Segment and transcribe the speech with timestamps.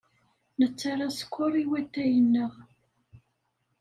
[0.59, 2.53] Nettarra sskeṛ i watay-nneɣ.